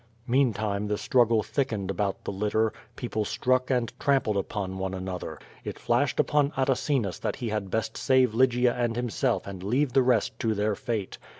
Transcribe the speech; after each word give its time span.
Meantime, 0.25 0.87
the 0.87 0.97
struggle 0.97 1.43
thickened 1.43 1.91
about 1.91 2.23
the 2.23 2.31
litter; 2.31 2.73
people 2.95 3.23
struck 3.23 3.69
and 3.69 3.93
trampled 3.99 4.35
upon 4.35 4.79
one 4.79 4.95
another. 4.95 5.37
It 5.63 5.77
flashed 5.77 6.19
upon 6.19 6.51
Atacinus 6.57 7.19
that 7.19 7.35
he 7.35 7.49
had 7.49 7.69
best 7.69 7.97
save 7.97 8.33
Lygia 8.33 8.73
and 8.73 8.95
himself 8.95 9.45
and 9.45 9.61
leave 9.61 9.93
the 9.93 10.01
rest 10.01 10.39
to 10.39 10.55
their 10.55 10.73
fate. 10.73 11.19